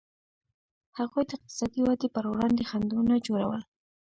[0.97, 3.61] هغوی د اقتصادي ودې پر وړاندې خنډونه جوړول.